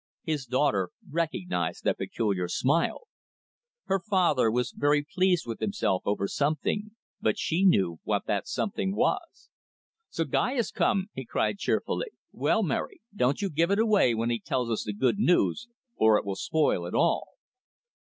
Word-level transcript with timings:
His 0.23 0.47
daughter 0.47 0.89
recognised 1.07 1.83
that 1.83 1.99
peculiar 1.99 2.47
smile. 2.47 3.01
Her 3.83 3.99
father 3.99 4.49
was 4.49 4.71
very 4.75 5.03
pleased 5.07 5.45
with 5.45 5.59
himself 5.59 6.01
over 6.05 6.27
something. 6.27 6.89
But 7.21 7.37
she 7.37 7.63
knew 7.65 7.99
what 8.01 8.25
that 8.25 8.47
something 8.47 8.95
was. 8.95 9.51
"So 10.09 10.23
Guy 10.25 10.53
has 10.53 10.71
come," 10.71 11.09
he 11.13 11.23
cried 11.23 11.59
cheerfully. 11.59 12.07
"Well, 12.31 12.63
Mary, 12.63 13.01
don't 13.15 13.43
you 13.43 13.49
give 13.51 13.69
it 13.69 13.77
away 13.77 14.15
when 14.15 14.31
he 14.31 14.39
tells 14.39 14.71
us 14.71 14.83
the 14.85 14.93
good 14.93 15.19
news, 15.19 15.67
or 15.95 16.17
it 16.17 16.25
will 16.25 16.35
spoil 16.35 16.87
it 16.87 16.95
all." 16.95 17.35